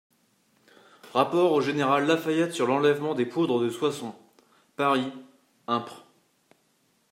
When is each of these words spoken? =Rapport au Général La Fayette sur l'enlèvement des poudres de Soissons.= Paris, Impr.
=Rapport 1.13 1.51
au 1.51 1.61
Général 1.61 2.07
La 2.07 2.17
Fayette 2.17 2.53
sur 2.55 2.65
l'enlèvement 2.65 3.13
des 3.13 3.27
poudres 3.27 3.59
de 3.59 3.69
Soissons.= 3.69 4.15
Paris, 4.75 5.13
Impr. 5.67 6.07